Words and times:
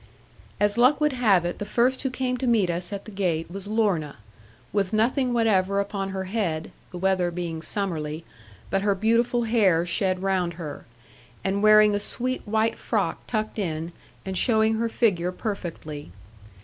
As 0.59 0.79
luck 0.79 0.99
would 0.99 1.13
have 1.13 1.45
it, 1.45 1.59
the 1.59 1.63
first 1.63 2.01
who 2.01 2.09
came 2.09 2.35
to 2.37 2.47
meet 2.47 2.71
us 2.71 2.91
at 2.91 3.05
the 3.05 3.11
gate 3.11 3.51
was 3.51 3.67
Lorna, 3.67 4.17
with 4.73 4.93
nothing 4.93 5.31
whatever 5.31 5.79
upon 5.79 6.09
her 6.09 6.23
head 6.23 6.71
(the 6.89 6.97
weather 6.97 7.29
being 7.29 7.61
summerly) 7.61 8.25
but 8.71 8.81
her 8.81 8.95
beautiful 8.95 9.43
hair 9.43 9.85
shed 9.85 10.23
round 10.23 10.53
her; 10.55 10.85
and 11.43 11.61
wearing 11.61 11.93
a 11.93 11.99
sweet 11.99 12.41
white 12.47 12.79
frock 12.79 13.27
tucked 13.27 13.59
in, 13.59 13.91
and 14.25 14.35
showing 14.39 14.79
her 14.79 14.89
figure 14.89 15.31
perfectly. 15.31 16.11